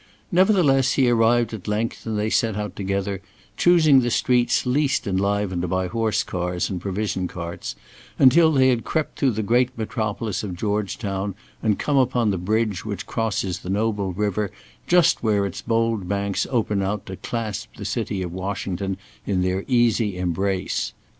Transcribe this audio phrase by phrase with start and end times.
[0.31, 3.21] Nevertheless he arrived at length, and they set out together,
[3.55, 7.75] choosing the streets least enlivened by horse cars and provision carts,
[8.17, 12.83] until they had crept through the great metropolis of Georgetown and come upon the bridge
[12.83, 14.49] which crosses the noble river
[14.87, 18.97] just where its bold banks open out to clasp the city of Washington
[19.27, 20.93] in their easy embrace.